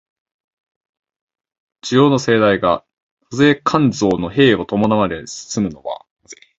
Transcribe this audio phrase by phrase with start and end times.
[1.83, 2.83] 需要の盛大が
[3.25, 6.07] 粗製濫造の弊を伴わないで済むのは、